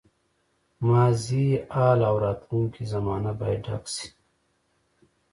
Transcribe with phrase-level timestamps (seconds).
[0.89, 4.07] ماضي، حال او راتلونکې زمانه باید ډک شي.